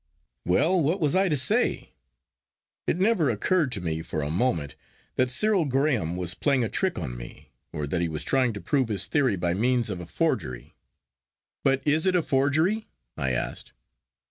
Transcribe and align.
'Well, 0.45 0.81
what 0.81 0.99
was 0.99 1.15
I 1.15 1.29
to 1.29 1.37
say? 1.37 1.93
It 2.87 2.97
never 2.99 3.29
occurred 3.29 3.71
to 3.73 3.81
me 3.81 4.01
for 4.01 4.23
a 4.23 4.31
moment 4.31 4.73
that 5.13 5.29
Cyril 5.29 5.65
Graham 5.65 6.15
was 6.15 6.33
playing 6.33 6.63
a 6.63 6.69
trick 6.69 6.97
on 6.97 7.15
me, 7.15 7.51
or 7.71 7.85
that 7.85 8.01
he 8.01 8.09
was 8.09 8.23
trying 8.23 8.51
to 8.53 8.61
prove 8.61 8.87
his 8.87 9.05
theory 9.05 9.35
by 9.35 9.53
means 9.53 9.91
of 9.91 9.99
a 9.99 10.07
forgery.' 10.07 10.73
'But 11.63 11.83
is 11.87 12.07
it 12.07 12.15
a 12.15 12.23
forgery?' 12.23 12.87
I 13.15 13.29
asked. 13.29 13.73